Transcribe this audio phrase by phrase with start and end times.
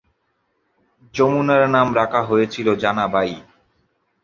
[1.13, 3.31] যমুনার নাম রাখা হয়েছিল জানা বাই।